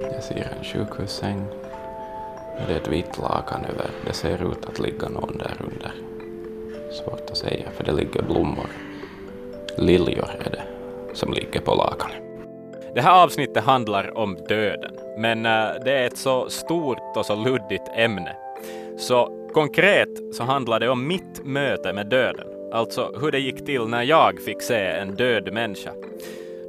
[0.00, 1.46] Jag ser en sjukhussäng.
[2.66, 3.90] Det är ett vitt lakan över.
[4.06, 5.92] Det ser ut att ligga någon där under.
[6.92, 8.66] Svårt att säga, för det ligger blommor.
[9.78, 10.62] Liljor är det
[11.14, 12.16] som ligger på lakanet.
[12.94, 17.34] Det här avsnittet handlar om döden, men äh, det är ett så stort och så
[17.34, 18.36] luddigt ämne.
[18.98, 23.86] Så konkret så handlar det om mitt möte med döden, alltså hur det gick till
[23.86, 25.92] när jag fick se en död människa.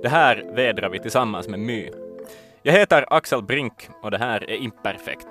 [0.02, 1.90] Det här vädrar vi tillsammans med My.
[2.68, 5.28] Jag heter Axel Brink och det här är Imperfekt.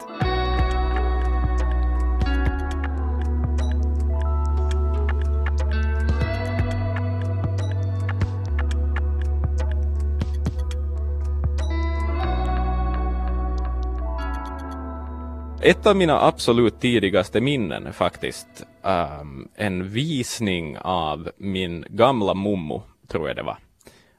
[15.62, 22.82] Ett av mina absolut tidigaste minnen är faktiskt um, en visning av min gamla mommo,
[23.08, 23.58] tror jag det var.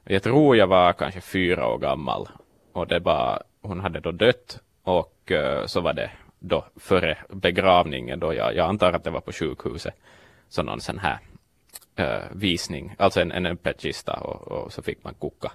[0.04, 2.28] Jag tror jag var kanske fyra år gammal
[2.76, 8.20] och det var, hon hade då dött och uh, så var det då före begravningen
[8.20, 9.94] då jag, jag antar att det var på sjukhuset,
[10.48, 11.18] så någon sån här
[12.00, 15.52] uh, visning, alltså en, en öppen kista och, och, så fick man koka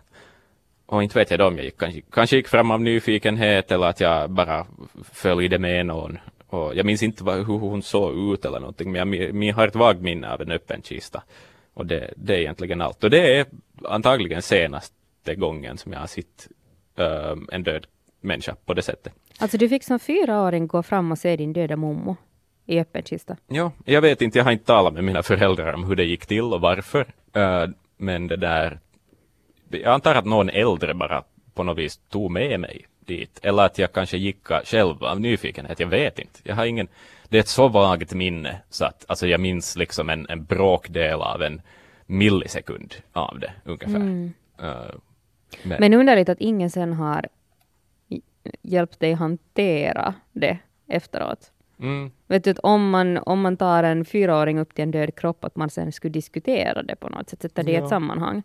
[0.86, 3.88] och inte vet jag då om jag gick, kanske, kanske gick fram av nyfikenhet eller
[3.88, 4.66] att jag bara
[5.12, 6.18] följde med någon.
[6.48, 9.68] Och jag minns inte vad, hur hon såg ut eller någonting, men jag, jag har
[9.68, 11.24] ett vagt minne av en öppen kista.
[11.74, 13.04] Och det, det är egentligen allt.
[13.04, 13.46] Och det är
[13.84, 16.48] antagligen senaste gången som jag har sett
[17.00, 17.86] uh, en död
[18.22, 19.14] människa på det sättet.
[19.40, 22.16] Alltså du fick som fyraåring gå fram och se din döda mommo
[22.66, 23.38] i öppen kista?
[23.48, 26.26] Ja, jag vet inte, jag har inte talat med mina föräldrar om hur det gick
[26.26, 27.14] till och varför.
[27.38, 28.80] Uh, men det där
[29.70, 33.40] jag antar att någon äldre bara på något vis tog med mig dit.
[33.44, 35.80] Eller att jag kanske gick själv av nyfikenhet.
[35.80, 36.40] Jag vet inte.
[36.44, 36.88] Jag har ingen,
[37.30, 41.22] det är ett så vagt minne så att alltså jag minns liksom en, en bråkdel
[41.22, 41.62] av en
[42.06, 43.96] millisekund av det ungefär.
[43.96, 44.34] Mm.
[44.64, 44.92] Uh,
[45.64, 45.78] men.
[45.80, 47.28] men underligt att ingen sen har
[48.62, 50.58] hjälpt dig hantera det
[50.88, 51.52] efteråt.
[51.80, 52.12] Mm.
[52.28, 55.44] Vet du, att om man, om man tar en fyraåring upp till en död kropp,
[55.44, 58.44] att man sen skulle diskutera det på något sätt, sätta det i ett sammanhang.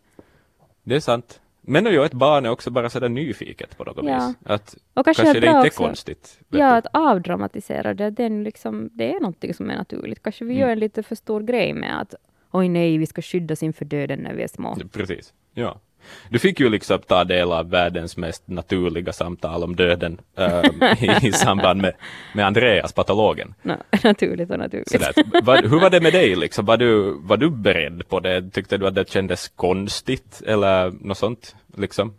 [0.83, 1.41] Det är sant.
[1.69, 4.27] Men ju ett barn är också bara sådär nyfiket på något ja.
[4.27, 4.37] vis.
[4.45, 6.39] Att och kanske, kanske det inte är konstigt.
[6.49, 10.22] Ja, att avdramatisera det, den liksom, det är någonting som är naturligt.
[10.22, 10.61] Kanske vi mm.
[10.61, 12.15] gör en lite för stor grej med att
[12.50, 14.77] oj nej, vi ska skyddas inför döden när vi är små.
[14.93, 15.81] Precis, ja.
[16.28, 21.33] Du fick ju liksom ta del av världens mest naturliga samtal om döden äh, i,
[21.33, 21.94] samband med,
[22.34, 23.55] med Andreas, patologen.
[23.62, 23.75] No,
[24.05, 24.91] naturligt och naturligt.
[24.91, 26.37] Sådär, var, hur var det med dig?
[26.37, 26.65] Liksom?
[26.65, 28.50] Var, du, var du beredd på det?
[28.50, 31.56] Tyckte du att det kändes konstigt eller något sånt?
[31.77, 32.15] Liksom?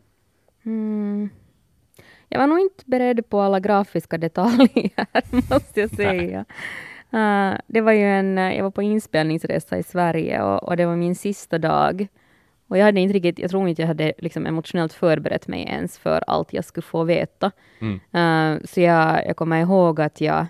[0.66, 1.30] Mm.
[2.30, 5.06] Jag var nog inte beredd på alla grafiska detaljer,
[5.54, 6.46] måste jag säga.
[7.14, 10.96] Uh, det var ju en, jag var på inspelningsresa i Sverige och, och det var
[10.96, 12.08] min sista dag
[12.68, 15.98] och jag hade inte riktigt, jag tror inte jag hade liksom emotionellt förberett mig ens
[15.98, 17.52] för allt jag skulle få veta.
[17.80, 17.94] Mm.
[17.94, 20.46] Uh, så jag, jag kommer ihåg att jag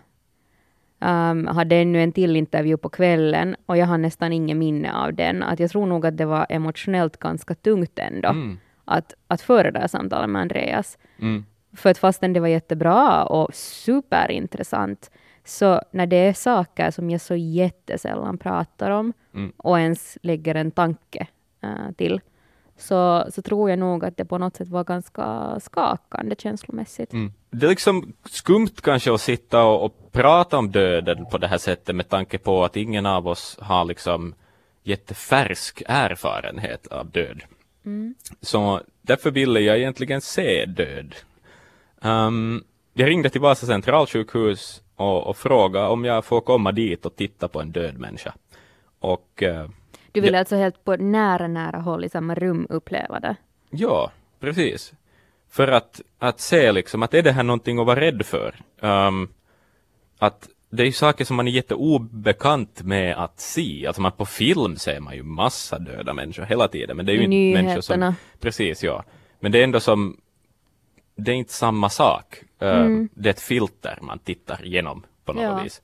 [0.99, 5.13] um, hade ännu en till intervju på kvällen och jag har nästan ingen minne av
[5.13, 5.43] den.
[5.43, 8.57] Att jag tror nog att det var emotionellt ganska tungt ändå mm.
[8.85, 10.97] att, att föra det här samtalet med Andreas.
[11.19, 11.45] Mm.
[11.73, 15.11] För att fastän det var jättebra och superintressant,
[15.45, 19.51] så när det är saker som jag så jättesällan pratar om mm.
[19.57, 21.27] och ens lägger en tanke
[21.61, 22.21] äh, till,
[22.77, 27.13] så, så tror jag nog att det på något sätt var ganska skakande känslomässigt.
[27.13, 27.33] Mm.
[27.49, 31.57] Det är liksom skumt kanske att sitta och, och, prata om döden på det här
[31.57, 34.33] sättet med tanke på att ingen av oss har liksom
[34.83, 37.41] jättefärsk erfarenhet av död.
[37.85, 38.15] Mm.
[38.41, 41.15] Så därför ville jag egentligen se död.
[42.01, 42.63] Um,
[42.93, 47.47] jag ringde till Vasa centralsjukhus och, och frågade om jag får komma dit och titta
[47.47, 48.33] på en död människa.
[48.99, 49.69] Och uh,
[50.17, 50.39] du vill ja.
[50.39, 53.35] alltså helt på nära, nära håll i samma rum uppleva det?
[53.69, 54.93] Ja, precis.
[55.49, 58.55] För att, att se liksom att är det här någonting att vara rädd för?
[58.79, 59.29] Um,
[60.19, 63.87] att det är ju saker som man är jätteobekant med att se.
[63.87, 66.97] Alltså man på film ser man ju massa döda människor hela tiden.
[66.97, 68.13] Men det är ju inte människor som...
[68.39, 69.03] Precis, ja.
[69.39, 70.17] Men det är ändå som...
[71.15, 72.43] Det är inte samma sak.
[72.63, 73.09] Uh, mm.
[73.13, 75.63] Det är ett filter man tittar igenom på något ja.
[75.63, 75.81] vis.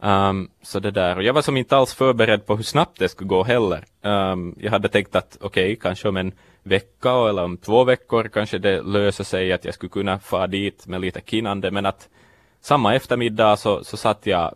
[0.00, 3.08] Um, så det där, och jag var som inte alls förberedd på hur snabbt det
[3.08, 3.84] skulle gå heller.
[4.02, 8.28] Um, jag hade tänkt att okej, okay, kanske om en vecka eller om två veckor
[8.32, 12.08] kanske det löser sig att jag skulle kunna fara dit med lite kinnande, men att
[12.60, 14.54] samma eftermiddag så, så satt jag,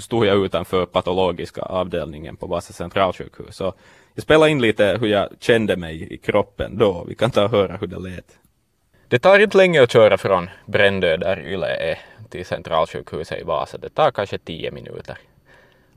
[0.00, 3.56] stod jag utanför patologiska avdelningen på Vasa centralsjukhus.
[3.56, 3.74] Så
[4.14, 7.04] jag spelade in lite hur jag kände mig i kroppen då.
[7.08, 8.38] Vi kan ta och höra hur det lät.
[9.08, 11.98] Det tar inte länge att köra från Brändö där Yle är
[12.34, 13.78] till centralsjukhuset i Vasa.
[13.78, 15.18] Det tar kanske tio minuter.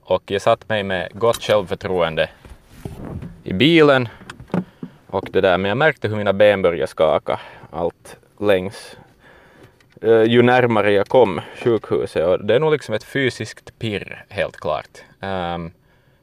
[0.01, 2.29] Och jag satt mig med gott självförtroende
[3.43, 4.07] i bilen
[5.07, 7.39] och det där, men jag märkte hur mina ben började skaka
[7.71, 8.97] allt längs
[10.01, 14.57] eh, ju närmare jag kom sjukhuset och det är nog liksom ett fysiskt pirr helt
[14.57, 15.03] klart.
[15.21, 15.71] Um,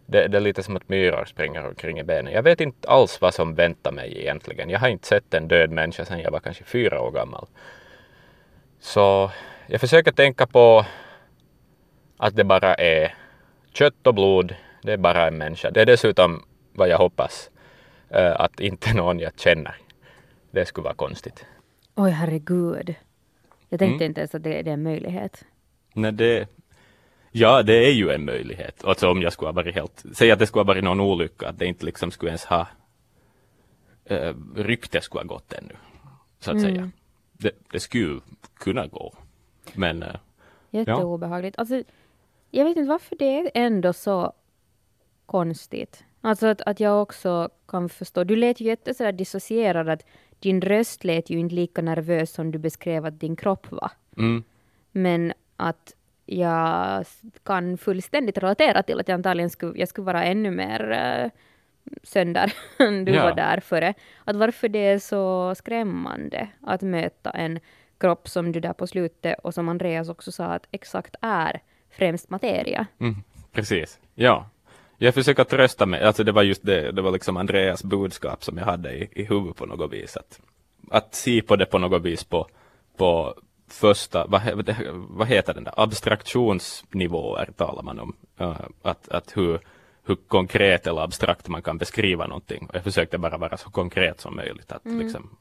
[0.06, 2.32] det, det, är lite som att myror springer omkring i benen.
[2.32, 4.70] Jag vet inte alls vad som väntar mig egentligen.
[4.70, 7.46] Jag har inte sett en död människa sedan jag var kanske fyra år gammal.
[8.81, 9.31] Så
[9.66, 10.87] jag försöker tänka på
[12.16, 13.14] att det bara är
[13.72, 14.55] kött och blod.
[14.82, 15.70] Det är bara en människa.
[15.70, 17.50] Det är dessutom vad jag hoppas
[18.14, 19.76] uh, att inte någon jag känner.
[20.50, 21.44] Det skulle vara konstigt.
[21.94, 22.94] Oj, herregud.
[23.69, 24.11] Jag tänkte mm.
[24.11, 25.44] inte ens att det, det är en möjlighet.
[25.94, 26.49] Nej, det,
[27.32, 28.84] ja, det är ju en möjlighet.
[28.84, 31.49] Alltså om jag skulle ha varit helt, säg att det skulle ha varit någon olycka,
[31.49, 32.67] att det inte liksom skulle ens ha,
[34.10, 35.75] uh, rykte skulle ha gått ännu,
[36.40, 36.75] så att mm.
[36.75, 36.90] säga.
[37.32, 38.20] Det, det skulle
[38.55, 39.14] kunna gå,
[39.76, 40.09] men uh,
[40.71, 41.55] Jätteobehagligt.
[41.56, 41.61] Ja.
[41.61, 41.82] Alltså,
[42.50, 44.32] jag vet inte varför det är ändå så
[45.26, 46.05] konstigt.
[46.21, 48.25] Alltså att, att jag också kan förstå.
[48.25, 50.06] Du lät ju jätte dissocierad att
[50.38, 53.91] din röst lät ju inte lika nervös som du beskrev att din kropp var.
[54.17, 54.44] Mm.
[54.93, 55.94] Men att
[56.27, 57.05] jag
[57.43, 61.31] kan fullständigt relatera till att jag antagligen skulle, jag skulle vara ännu mer uh,
[62.03, 63.23] sönder än du ja.
[63.23, 63.94] var där före.
[64.25, 67.61] Att varför det är så skrämmande att möta en
[67.99, 71.61] kropp som du där på slutet och som Andreas också sa att exakt är
[71.91, 72.87] främst materia.
[73.00, 73.14] Mm,
[73.52, 74.50] precis, ja.
[74.99, 78.58] Jag försöker trösta mig, alltså det var just det, det var liksom Andreas budskap som
[78.58, 80.17] jag hade i, i huvudet på något vis.
[80.17, 80.41] Att,
[80.91, 82.46] att se på det på något vis på,
[82.96, 83.35] på
[83.69, 84.43] första, vad,
[85.08, 88.17] vad heter den där, abstraktionsnivåer talar man om.
[88.82, 89.61] Att, att hur,
[90.05, 92.69] hur konkret eller abstrakt man kan beskriva någonting.
[92.73, 94.73] jag försökte bara vara så konkret som möjligt.
[94.73, 94.99] Att mm.
[94.99, 95.37] liksom,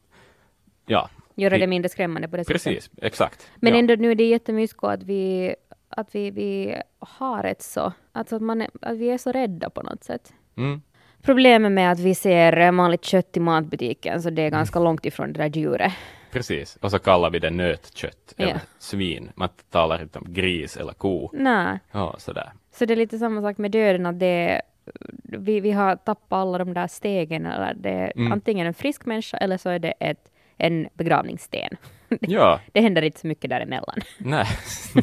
[0.85, 1.09] ja.
[1.35, 2.63] Göra det mindre skrämmande på det sättet.
[2.63, 3.51] Precis, exakt.
[3.55, 3.79] Men ja.
[3.79, 5.55] ändå nu är det jättemycket att vi
[5.89, 9.69] att vi, vi har ett så, alltså att, man är, att vi är så rädda
[9.69, 10.33] på något sätt.
[10.57, 10.81] Mm.
[11.21, 14.83] Problemet med att vi ser vanligt kött i matbutiken, så det är ganska mm.
[14.83, 15.93] långt ifrån det där djuret.
[16.31, 18.59] Precis, och så kallar vi det nötkött eller ja.
[18.79, 19.31] svin.
[19.35, 21.29] Man talar inte om gris eller ko.
[21.33, 21.79] Nej.
[21.91, 22.51] Ja, sådär.
[22.71, 24.61] Så det är lite samma sak med döden, att det
[25.23, 28.31] vi, vi har tappat alla de där stegen, eller det är mm.
[28.31, 30.31] antingen en frisk människa eller så är det ett,
[30.63, 31.69] en begravningssten.
[32.21, 32.59] Ja.
[32.71, 33.99] det händer inte så mycket däremellan.
[34.17, 34.47] Nej,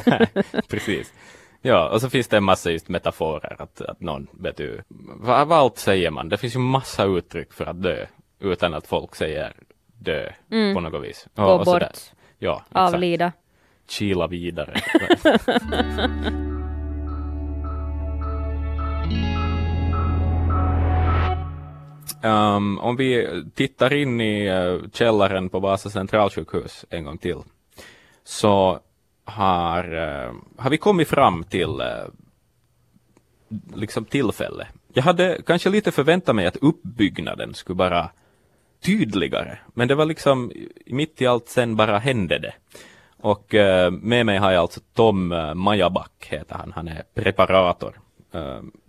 [0.06, 0.26] nej
[0.68, 1.12] precis.
[1.62, 5.48] Ja, och så finns det en massa just metaforer, att, att någon, vet du, vad,
[5.48, 6.28] vad allt säger man?
[6.28, 8.06] Det finns ju massa uttryck för att dö,
[8.40, 9.52] utan att folk säger
[9.98, 10.74] dö mm.
[10.74, 11.26] på något vis.
[11.34, 11.82] Gå och bort.
[12.38, 13.32] Ja, Avlida.
[13.88, 14.80] Kila vidare.
[22.22, 27.38] Um, om vi tittar in i uh, källaren på Vasa centralsjukhus en gång till,
[28.24, 28.80] så
[29.24, 32.08] har, uh, har vi kommit fram till uh,
[33.74, 34.66] liksom tillfälle.
[34.92, 38.10] Jag hade kanske lite förväntat mig att uppbyggnaden skulle vara
[38.80, 40.52] tydligare, men det var liksom
[40.86, 42.54] mitt i allt sen bara hände det.
[43.22, 43.54] Och
[43.90, 48.00] med mig har jag alltså Tom Majaback, heter han, han är preparator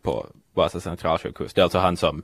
[0.02, 1.54] på Vasa centralsjukhus.
[1.54, 2.24] Det är alltså han som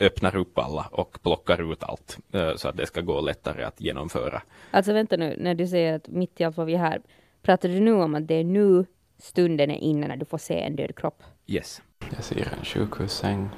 [0.00, 3.80] öppnar upp alla och plockar ut allt eh, så att det ska gå lättare att
[3.80, 4.42] genomföra.
[4.70, 7.02] Alltså vänta nu, när du säger att mitt i allt vad vi är här,
[7.42, 8.84] pratar du nu om att det är nu
[9.18, 11.22] stunden är inne när du får se en död kropp?
[11.46, 11.82] Yes.
[12.14, 13.48] Jag ser en sjukhussäng.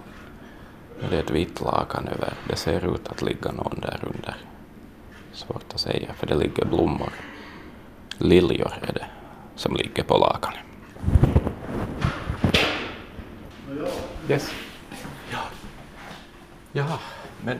[1.11, 2.33] Det är ett vitt lakan över.
[2.49, 4.37] Det ser ut att ligga någon där under.
[5.33, 7.13] Svårt att säga, för det ligger blommor.
[8.19, 9.06] Liljor är det
[9.56, 10.61] som ligger på lakanet.
[14.29, 14.53] Yes.
[16.72, 16.98] Ja,
[17.44, 17.58] men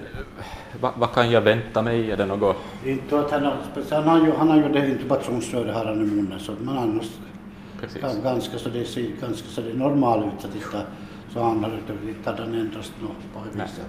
[0.81, 2.11] vad, vad kan jag vänta mig?
[2.11, 2.57] Är det något?
[2.85, 3.57] Inte att han, har,
[3.91, 7.07] han, har ju, han har ju det intubationsröret har han i munnen, så, men annars
[7.81, 8.03] Precis.
[8.23, 10.83] ganska så det ser ganska så det normal ut att titta.
[11.33, 11.71] Så han har
[12.09, 12.93] inte den endast
[13.35, 13.87] på viset.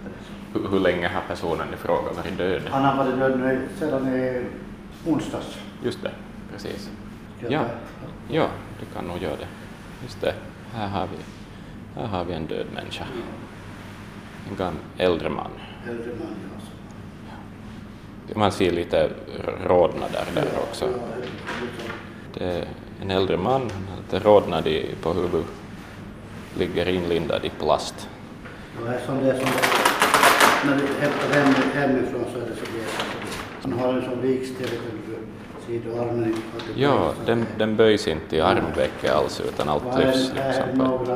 [0.54, 2.62] Hur, hur länge har personen i fråga varit död?
[2.70, 4.46] Han har varit död nu sedan i
[5.08, 5.58] onsdags.
[5.84, 6.12] Just det,
[6.52, 6.90] precis.
[7.50, 7.66] Ja,
[8.30, 8.48] ja,
[8.80, 9.48] du kan nog göra det.
[10.04, 10.34] Just det,
[10.74, 11.18] här har vi,
[12.02, 13.06] här har vi en död människa.
[14.50, 15.52] En gam, äldre man.
[15.90, 16.36] Äldre man,
[18.28, 18.40] ja.
[18.40, 19.10] Man ser lite
[19.66, 20.90] rodnader där också.
[22.34, 22.66] Det är
[23.02, 24.68] en äldre man, lite rodnad
[25.02, 25.46] på huvudet,
[26.58, 28.10] ligger inlindad i plast.
[28.86, 29.48] Ja, som det är som
[30.66, 34.70] när vi hämtar hem, hemifrån så är det så det Han har en sån vikställ
[35.68, 36.36] sidoarmen.
[36.76, 41.16] Ja, den, den böjs inte i armvecket alls utan allt lyfts liksom på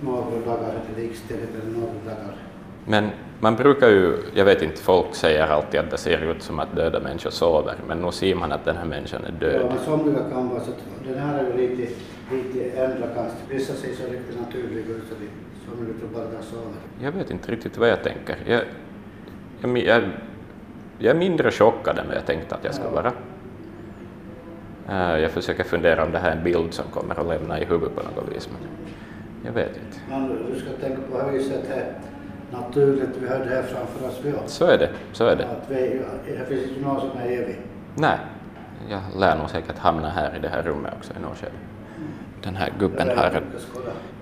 [0.00, 2.36] några dagar eller likställigt eller några dagar.
[2.84, 3.10] Men
[3.40, 6.76] man brukar ju, jag vet inte, folk säger alltid att det ser ut som att
[6.76, 9.66] döda människor sover, men nu ser man att den här människan är död.
[9.70, 10.76] Ja, somliga kan vara så att
[11.06, 11.92] den här är lite,
[12.32, 13.36] lite ändra kast.
[13.50, 15.28] Vissa ser så riktigt naturliga ut, så de,
[15.70, 16.72] somliga tror bara att sover.
[17.02, 18.36] Jag vet inte riktigt vad jag tänker.
[18.46, 18.62] Jag,
[19.60, 20.02] jag, jag,
[20.98, 23.12] jag är mindre chockad än vad jag tänkte att jag skulle vara.
[24.88, 27.64] Eh, jag försöker fundera om det här är en bild som kommer att lämna i
[27.64, 28.85] huvudet på något vis, men
[29.46, 29.98] jag vet inte.
[30.08, 31.92] Men du ska tänka på hur sett här
[32.50, 34.48] naturligt, vi har det här framför oss vi också.
[34.48, 35.44] Så är det, så är det.
[35.44, 36.02] Att vi,
[36.38, 37.60] här finns inte någon som är evig.
[37.94, 38.18] Nej,
[38.90, 41.52] jag lär nog säkert hamna här i det här rummet också i något skede.
[42.42, 43.42] Den här gubben har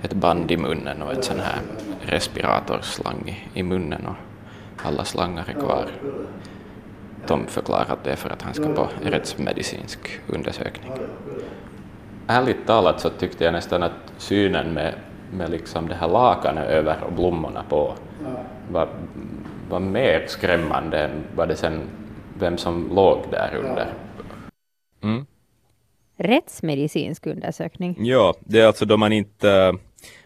[0.02, 1.60] ett, band i munnen och ett sån här
[2.00, 5.86] respiratorslang i, i munnen och alla slangar är kvar.
[7.26, 10.92] De förklarar att det är för att han ska på rättsmedicinsk undersökning.
[12.26, 14.94] Ärligt talat så tyckte jag nästan att synen med,
[15.32, 17.94] med liksom det här lakanet över och blommorna på
[18.70, 18.88] var,
[19.70, 21.80] var mer skrämmande än vad det sen,
[22.38, 23.86] vem som låg där under.
[25.02, 25.26] Mm.
[26.16, 27.96] Rättsmedicinsk undersökning.
[27.98, 29.74] Ja, det är alltså då man inte,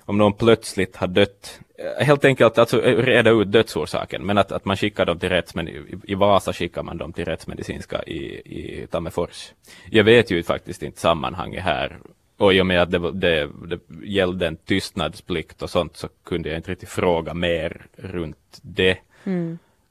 [0.01, 4.53] om någon plötsligt har dött, eh, helt enkelt alltså eh, reda ut dödsorsaken, men att,
[4.53, 8.19] att man skickar dem till rättsmedi i, i Vasa skickar man dem till rättsmedicinska i,
[8.45, 9.53] i Tammerfors.
[9.91, 11.99] Jag vet ju faktiskt inte sammanhanget här,
[12.39, 16.49] och i och med att det, det, det gällde en tystnadsplikt och sånt så kunde
[16.49, 18.99] jag inte riktigt fråga mer runt det.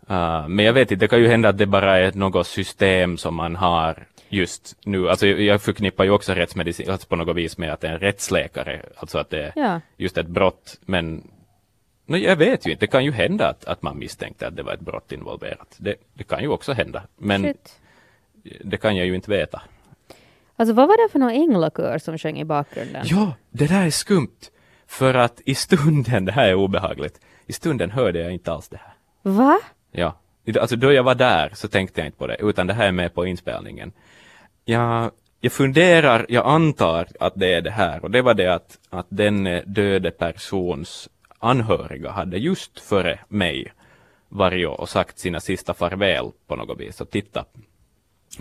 [0.10, 3.18] Uh, men jag vet inte, det kan ju hända att det bara är något system
[3.18, 5.10] som man har just nu.
[5.10, 7.94] Alltså jag- jag förknippar ju också rättsmedicin alltså på något vis med att det är
[7.94, 9.82] en rättsläkare, alltså att det är Ja.
[9.98, 10.80] just ett brott.
[10.86, 11.28] Men
[12.06, 14.64] no, jag vet ju inte, det kan ju hända att, att man misstänkte att det
[14.64, 15.76] var ett brott involverat.
[15.78, 17.80] Det, det kan ju också hända, men Shit.
[18.64, 19.62] det kan jag ju inte veta.
[20.60, 23.06] Alltså vad var det för någon änglakör som sjöng i bakgrunden?
[23.06, 24.52] Ja, det där är skumt.
[24.88, 28.78] För att i stunden, det här är obehagligt, i stunden hörde jag inte alls det
[28.78, 28.94] här.
[29.22, 29.60] Va?
[29.92, 30.20] Ja,
[30.60, 32.92] alltså då jag var där så tänkte jag inte på det, utan det här är
[32.92, 33.92] med på inspelningen.
[34.66, 38.80] Jag, jag funderar, jag antar att det är det här, och det var det att,
[38.90, 41.10] att den döde persons
[41.40, 43.74] anhöriga hade just före mig
[44.30, 47.46] varit och sagt sina sista farväl på något vis och titta,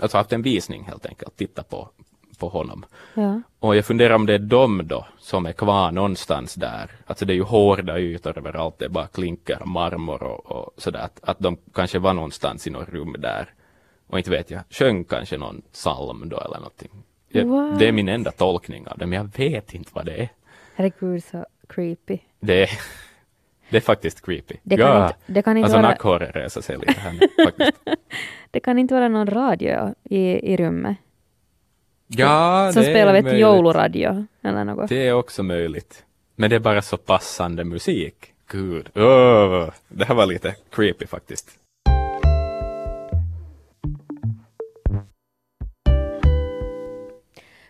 [0.02, 1.88] alltså haft en visning helt enkelt, titta på,
[2.38, 2.84] på honom.
[3.14, 3.40] Ja.
[3.58, 6.90] Och jag funderar om det är de då som är kvar någonstans där.
[7.06, 10.74] Alltså det är ju hårda ytor överallt, det är bara klinker och marmor och, och
[10.76, 11.00] sådär.
[11.00, 13.46] Att, att de kanske var någonstans i något rum där.
[14.06, 16.90] Och inte vet jag, sjöng kanske någon psalm då eller någonting.
[17.28, 20.28] Jag, det är min enda tolkning av det, men jag vet inte vad det är.
[20.74, 22.18] Herregud så creepy.
[22.40, 22.70] Det är,
[23.70, 24.54] det är faktiskt creepy.
[24.62, 27.82] Det kan inte- det kan inte alltså vara- nackhåret reser sig lite här nu, faktiskt.
[28.50, 30.96] Det kan inte vara någon radio i, i rummet.
[32.06, 33.42] Ja, som det är spelar vet du, möjligt.
[33.42, 34.88] jouluradio eller något.
[34.88, 36.04] Det är också möjligt.
[36.34, 38.32] Men det är bara så passande musik.
[38.46, 38.90] Gud.
[38.94, 41.58] Åh, det här var lite creepy faktiskt.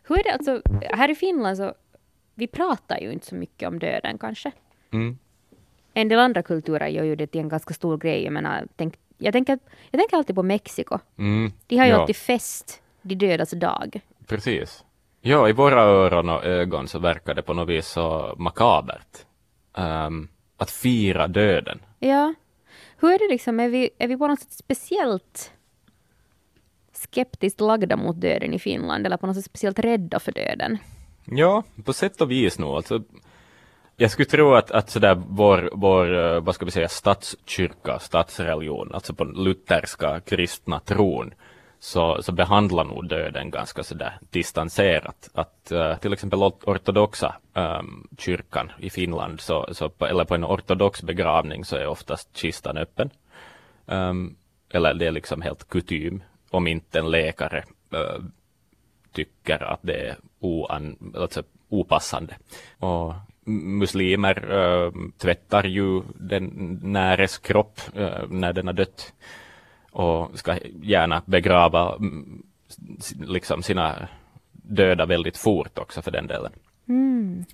[0.08, 1.74] Hur är det alltså, här i Finland så,
[2.34, 4.52] vi pratar ju inte så mycket om döden kanske.
[4.90, 5.18] Mm.
[5.94, 8.24] En del andra kulturer gör ju det till en ganska stor grej.
[8.24, 9.58] Jag menar, tänk, jag, tänker,
[9.90, 10.98] jag tänker alltid på Mexiko.
[11.18, 11.52] Mm.
[11.66, 14.00] De har ju ja, alltid fest, de dödas dag.
[14.26, 14.84] Precis.
[15.20, 19.26] Ja, i våra öron och ögon så verkar det på något vis så makabert.
[19.76, 21.78] Ehm, att fira döden.
[21.98, 22.34] Ja.
[22.98, 25.52] Hur är det liksom, är vi, är vi på något sätt speciellt
[26.92, 30.78] skeptiskt lagda mot döden i Finland eller på något sätt speciellt rädda för döden?
[31.24, 32.76] Ja, på sätt och vis nog.
[32.76, 33.02] Alltså,
[33.96, 38.90] jag skulle tro att, att sådär vår, vår, eh, vad ska vi säga, statskyrka, statsreligion,
[38.94, 41.34] alltså på den lutherska kristna tron,
[41.78, 45.30] så, så behandlar nog döden ganska sådär distanserat.
[45.34, 50.44] Att uh, till exempel ortodoxa um, kyrkan i Finland, så, så på, eller på en
[50.44, 53.10] ortodox begravning så är oftast kistan öppen.
[53.86, 54.36] Um,
[54.70, 57.64] eller det är liksom helt kutym, om inte en läkare
[57.94, 58.24] uh,
[59.12, 62.36] tycker att det är oan, alltså opassande.
[62.78, 63.14] Och
[63.46, 69.12] muslimer uh, tvättar ju den näres kropp eh, när den har dött
[69.96, 72.42] och ska gärna begrava mm,
[73.20, 74.08] liksom sina
[74.52, 76.52] döda väldigt fort också för den delen.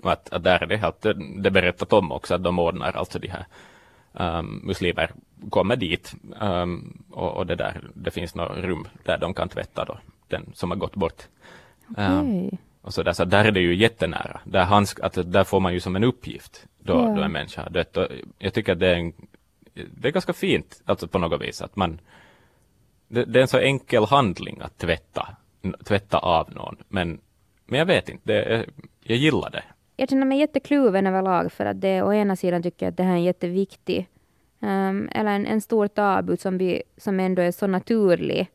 [0.02, 1.06] Och att, att där är det helt,
[1.42, 3.46] det berättat om också att de ordnar alltså de här
[4.12, 5.10] um, muslimer
[5.50, 9.84] kommer dit um, och, och det där, det finns något rum där de kan tvätta
[9.84, 11.22] då, den som har gått bort.
[11.96, 12.58] Um, Okej.
[12.82, 14.40] och så där, så där är det ju jättenära.
[14.44, 17.14] Där, hans, att, där får man ju som en uppgift då, Ja.
[17.16, 17.96] då en människa har dött.
[17.96, 18.06] Och
[18.38, 19.12] jag tycker att det är, en,
[19.74, 22.00] det är ganska fint alltså på något vis att man
[23.12, 25.28] det, det är en så enkel handling att tvätta,
[25.84, 26.76] tvätta av någon.
[26.88, 27.20] Men,
[27.66, 28.66] men jag vet inte, det,
[29.02, 29.62] jag gillar det.
[29.96, 33.02] Jag känner mig jättekluven överlag för att det å ena sidan tycker jag att det
[33.02, 34.08] här är en jätteviktig
[34.60, 38.50] ehm, eller en, en stor tabu som, vi, som ändå är så naturlig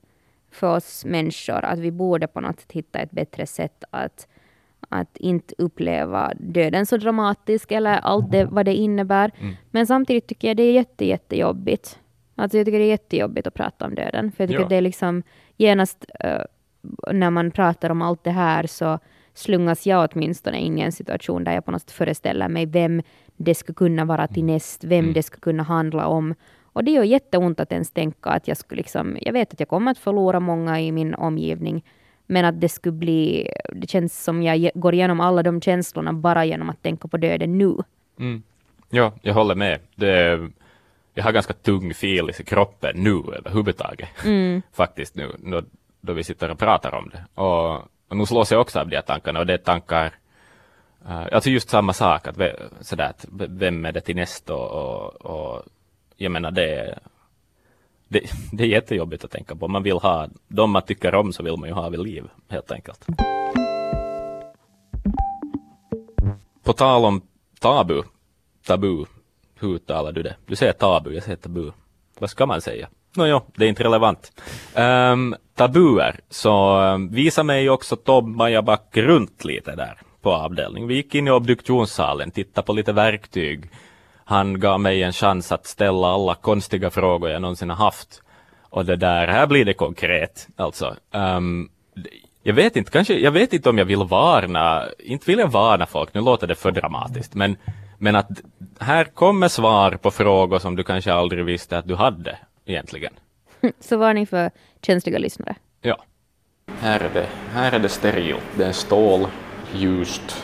[0.52, 4.28] för oss människor att vi borde på något sätt hitta ett bättre sätt att,
[4.90, 9.32] att inte uppleva döden så dramatisk eller allt det, vad det innebär.
[9.72, 12.00] Men samtidigt tycker jag det är jätte, jättejobbigt.
[12.38, 14.32] Alltså jag tycker det är jättejobbigt att prata om döden.
[14.32, 14.68] För jag tycker Ja.
[14.68, 15.24] det är liksom
[15.58, 16.42] genast, eh,
[17.14, 19.00] när man pratar om allt det här så
[19.34, 23.02] slungas jag åtminstone in i en situation där jag på något sätt föreställer mig vem
[23.38, 25.14] det skulle kunna vara till näst, vem Mm.
[25.14, 26.36] det skulle kunna handla om.
[26.64, 29.70] Och det gör jätteont att ens tänka att jag skulle liksom, jag vet att jag
[29.70, 31.84] kommer att förlora många i min omgivning,
[32.26, 36.46] men att det skulle bli, det känns som jag går igenom alla de känslorna bara
[36.46, 37.76] genom att tänka på döden nu.
[38.20, 38.44] Mm.
[38.90, 39.80] Ja, jag håller med.
[39.96, 40.40] Det,
[41.18, 44.10] jag har ganska tung fil i kroppen nu överhuvudtaget.
[44.26, 44.62] Mm.
[44.74, 45.62] Faktiskt nu, då,
[46.02, 47.42] då vi sitter och pratar om det.
[47.42, 47.76] Och,
[48.08, 50.14] och nu slås jag också av de här tankarna och det är tankar
[51.10, 52.38] Uh, alltså just samma sak, att,
[52.82, 55.64] sådär, att vem är det till nästa och, och, och
[56.18, 57.00] jag menar det,
[58.08, 58.22] det,
[58.52, 59.68] det är jättejobbigt att tänka på.
[59.68, 62.72] Man vill ha, de man tycker om så vill man ju ha vid liv, helt
[62.72, 63.06] enkelt.
[66.64, 67.22] På tal om
[67.60, 68.04] tabu,
[68.66, 69.06] tabu,
[69.60, 70.36] hur uttalar du det?
[70.46, 71.72] Du säger tabu, jag säger tabu.
[72.20, 72.88] Vad ska man säga?
[73.16, 74.32] Nåja, det är inte relevant.
[74.76, 80.88] Um, tabuer, så um, visa mig också Tom Majaback runt lite där på avdelning.
[80.88, 83.70] Vi gick in i obduktionssalen, tittade på lite verktyg.
[84.26, 88.22] Han gav mig en chans att ställa alla konstiga frågor jag någonsin har haft.
[88.70, 90.48] Och det där, här blir det konkret.
[90.56, 91.70] Alltså, um,
[92.44, 95.86] jag vet inte, kanske, jag vet inte om jag vill varna, inte vill jag varna
[95.86, 97.58] folk, nu låter det för dramatiskt, men,
[97.98, 98.30] men att
[98.80, 103.14] här kommer svar på frågor som du kanske aldrig visste att du hade egentligen.
[103.80, 104.52] Så var ni för
[104.82, 105.56] känsliga lyssnare.
[105.82, 106.04] Ja.
[106.80, 108.44] Här är det, här är det sterilt.
[108.58, 109.28] Det är stål,
[109.74, 110.44] ljust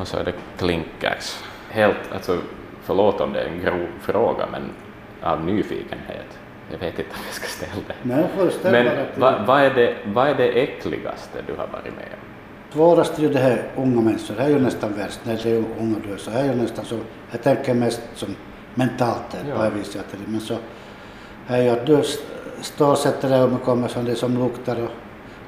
[0.00, 1.42] och så är det klinkers.
[1.70, 2.38] Helt, alltså
[2.82, 4.62] förlåt om det är en grov fråga men
[5.22, 6.38] av nyfikenhet.
[6.70, 7.94] Jag vet inte om jag ska ställa det.
[8.02, 8.24] Nej,
[8.84, 12.27] Men vad vad är, det, vad är det äckligaste du har varit med om?
[12.72, 15.50] Svårast är ju det här unga människor, det här är ju nästan värst när det
[15.50, 16.16] är unga dör.
[16.16, 16.98] Så här är ju nästan så,
[17.30, 18.36] jag tänker mest som
[18.74, 20.04] mentalt där, på det viset.
[20.26, 20.56] Men så
[21.46, 22.02] här är ju att du
[22.60, 24.90] står och sätter dig och man kommer som det som luktar och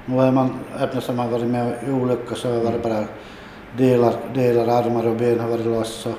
[0.07, 3.05] nu är man öppna som har varit med i olycka så har det bara
[3.76, 6.13] delar, delar armar och ben har varit loss och,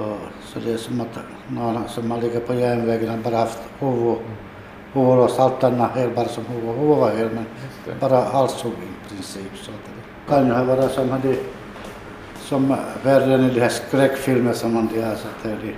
[0.00, 3.58] och så det är som att någon som har ligger på järnvägen har bara haft
[3.78, 4.16] huvud,
[4.92, 7.46] huvudlås, allt annat hel bara som huvud, huvud var hel men
[8.00, 9.52] bara halshugg i princip.
[9.56, 11.34] Så att det kan ju varit som hade
[12.36, 15.72] som värre än i de här skräckfilmer som man har så att det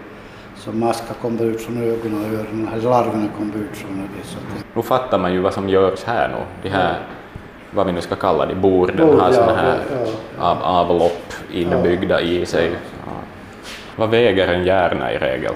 [0.57, 4.29] som maskar kommer ut från ögonen och öronen, eller larverna kommer ut från det.
[4.29, 6.37] Så att Nu fattar man ju vad som görs här nu.
[6.63, 6.95] De här,
[7.71, 9.79] vad vi nu ska kalla det, borden Bord, har ja, sådana här
[10.39, 12.71] ja, Av, avlopp inbyggda i sig.
[13.97, 15.55] Vad väger en hjärna i regel?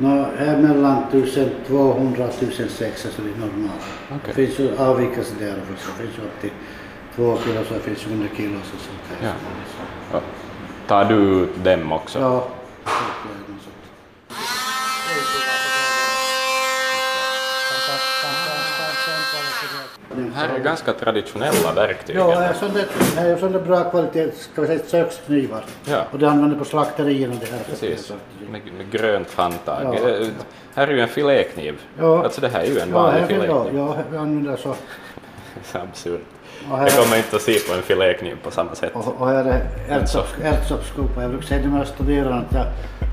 [0.00, 3.82] Nå, här mellan 1200 och 1600 så det är normalt.
[4.08, 4.20] Okej.
[4.26, 5.90] Det finns ju avvikelser där också.
[5.98, 6.50] Det finns ju upp till
[7.16, 9.32] 2 kilo så det finns 100 kilo och sånt där.
[10.12, 10.20] Ja.
[10.86, 12.18] Tar du ut dem också?
[12.18, 12.48] Ja.
[20.38, 22.16] Här är ganska traditionella verktyg.
[22.16, 25.64] Ja, det är där bra kvalitet, ska vi säga köksknivar.
[25.84, 26.02] Ja.
[26.12, 27.64] Och det använder på slakterierna det här.
[27.70, 28.12] Precis,
[28.50, 29.98] med, med grönt handtag.
[30.02, 30.08] Ja.
[30.08, 30.26] Eh,
[30.74, 31.74] Här är ju en filékniv.
[31.98, 32.24] Ja.
[32.24, 33.76] Alltså det här är ju en vanlig ja, filékniv.
[33.76, 34.74] ja, vi använder så.
[35.78, 36.20] Absurt.
[36.70, 38.90] Här, Jag kommer inte att se på en filékniv på samma sätt.
[38.94, 41.22] och, och här är ärtsopp- ärtsoppsskopa.
[41.22, 42.66] Jag brukar säga till mina studerande att jag,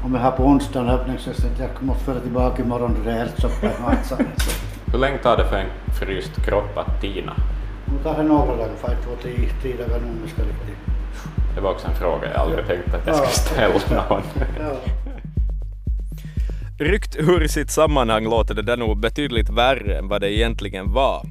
[0.05, 3.23] om jag har på onsdagen öppningsfest att jag måste föra tillbaka imorgon då det är
[3.25, 4.21] ärtsoppa i mat.
[4.95, 7.33] Hur länge tar det för en fryst kropp att tina?
[7.85, 10.77] Nu tar det några dagar, för två, tio, tio dagar nu om jag ska riktigt.
[11.55, 13.25] Det var också en fråga jag aldrig tänkt att jag Ja.
[13.27, 14.21] skulle ställa någon.
[14.59, 14.75] Ja.
[16.79, 21.21] Ryckt ur sitt sammanhang låter det där nog betydligt värre än vad det egentligen var.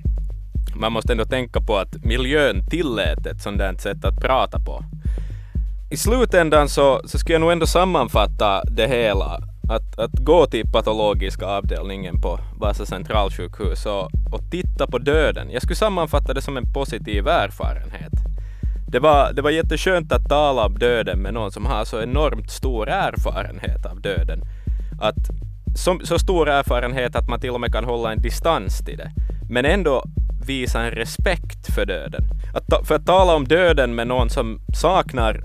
[0.77, 4.85] Man måste ändå tänka på att miljön tillät ett sådant där sätt att prata på.
[5.90, 9.40] I slutändan så, så ska jag nog ändå sammanfatta det hela.
[9.68, 15.50] Att, att gå till patologiska avdelningen på Vasa centralsjukhus och, och titta på döden.
[15.50, 18.12] Jag skulle sammanfatta det som en positiv erfarenhet.
[18.88, 22.50] Det var, det var jätteskönt att tala om döden med någon som har så enormt
[22.50, 24.40] stor erfarenhet av döden.
[25.00, 25.31] Att,
[25.77, 29.11] så, så stor erfarenhet att man till och med kan hålla en distans till det.
[29.50, 30.05] Men ändå
[30.46, 32.22] visa en respekt för döden.
[32.55, 35.42] Att ta, för att tala om döden med någon som saknar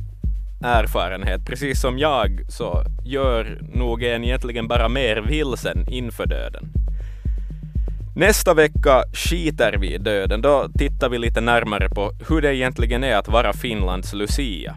[0.61, 6.69] erfarenhet, precis som jag, så gör nog en egentligen bara mer vilsen inför döden.
[8.15, 10.41] Nästa vecka skiter vi i döden.
[10.41, 14.75] Då tittar vi lite närmare på hur det egentligen är att vara Finlands Lucia.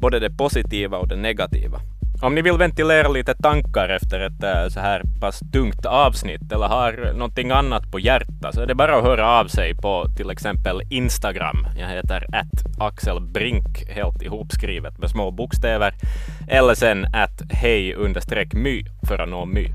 [0.00, 1.80] Både det positiva och det negativa.
[2.22, 6.66] Om ni vill ventilera lite tankar efter ett eh, så här pass tungt avsnitt eller
[6.66, 10.30] har någonting annat på hjärtat så är det bara att höra av sig på till
[10.30, 11.66] exempel Instagram.
[11.78, 15.94] Jag heter att Axel Brink, helt ihopskrivet med små bokstäver.
[16.48, 19.66] Eller sen att hej understreck my för att nå my.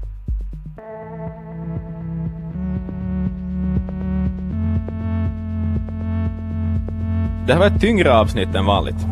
[7.47, 9.05] Det här var ett tyngre avsnitt än vanligt.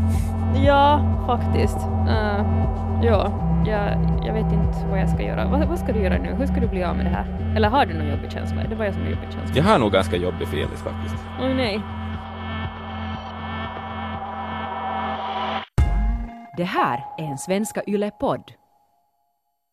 [0.66, 1.78] Ja, faktiskt.
[2.08, 3.32] Uh, ja,
[3.66, 3.82] jag,
[4.26, 5.48] jag vet inte vad jag ska göra.
[5.48, 6.34] Vad, vad ska du göra nu?
[6.34, 7.54] Hur ska du bli av med det här?
[7.56, 8.64] Eller har du någon jobbig känsla?
[8.70, 9.56] Det var jag som har jobbig känsla.
[9.56, 11.16] Jag har nog ganska jobbig feeling faktiskt.
[11.42, 11.82] Oj nej.
[16.58, 18.52] Det här är en Svenska Yle-podd.